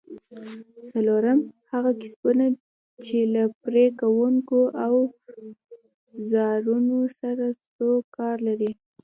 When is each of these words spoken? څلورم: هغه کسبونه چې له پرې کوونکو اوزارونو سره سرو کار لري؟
څلورم: 0.89 1.39
هغه 1.71 1.91
کسبونه 2.01 2.45
چې 3.05 3.17
له 3.33 3.43
پرې 3.63 3.85
کوونکو 4.01 4.59
اوزارونو 4.87 6.97
سره 7.19 7.45
سرو 7.63 7.95
کار 8.15 8.35
لري؟ 8.47 8.71